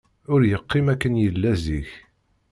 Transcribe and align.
Ur 0.33 0.41
yeqqim 0.49 0.85
akken 0.93 1.13
yella 1.23 1.53
zik. 1.63 1.89